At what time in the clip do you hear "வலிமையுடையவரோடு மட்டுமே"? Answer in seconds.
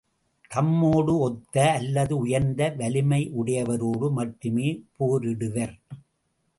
2.79-4.69